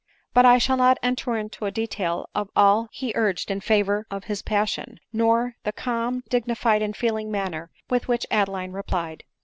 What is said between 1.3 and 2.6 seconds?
into a detail of